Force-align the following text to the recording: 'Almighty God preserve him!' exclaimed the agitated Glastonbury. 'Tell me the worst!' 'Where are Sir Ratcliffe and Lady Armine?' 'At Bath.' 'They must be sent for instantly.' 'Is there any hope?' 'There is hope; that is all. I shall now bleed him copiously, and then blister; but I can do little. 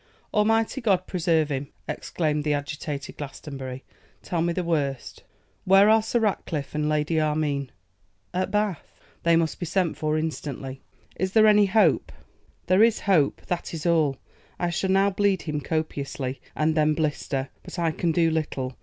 'Almighty 0.33 0.81
God 0.81 1.05
preserve 1.05 1.51
him!' 1.51 1.67
exclaimed 1.87 2.43
the 2.43 2.55
agitated 2.55 3.17
Glastonbury. 3.17 3.83
'Tell 4.23 4.41
me 4.41 4.51
the 4.51 4.63
worst!' 4.63 5.21
'Where 5.63 5.91
are 5.91 6.01
Sir 6.01 6.21
Ratcliffe 6.21 6.73
and 6.73 6.89
Lady 6.89 7.19
Armine?' 7.19 7.69
'At 8.33 8.49
Bath.' 8.49 8.95
'They 9.21 9.35
must 9.35 9.59
be 9.59 9.67
sent 9.67 9.95
for 9.97 10.17
instantly.' 10.17 10.81
'Is 11.17 11.33
there 11.33 11.45
any 11.45 11.67
hope?' 11.67 12.11
'There 12.65 12.81
is 12.81 13.01
hope; 13.01 13.41
that 13.45 13.75
is 13.75 13.85
all. 13.85 14.17
I 14.57 14.71
shall 14.71 14.89
now 14.89 15.11
bleed 15.11 15.43
him 15.43 15.61
copiously, 15.61 16.41
and 16.55 16.73
then 16.73 16.95
blister; 16.95 17.49
but 17.61 17.77
I 17.77 17.91
can 17.91 18.11
do 18.11 18.31
little. 18.31 18.77